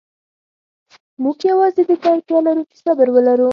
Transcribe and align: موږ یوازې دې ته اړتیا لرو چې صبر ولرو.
موږ 1.23 1.37
یوازې 1.51 1.81
دې 1.89 1.95
ته 2.01 2.07
اړتیا 2.13 2.39
لرو 2.47 2.63
چې 2.69 2.75
صبر 2.83 3.07
ولرو. 3.11 3.49